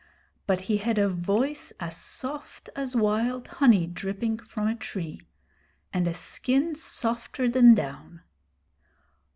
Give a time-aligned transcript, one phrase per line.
[0.47, 5.21] But he had a voice as soft as wild honey dripping from a tree,
[5.93, 8.23] and a skin softer than down.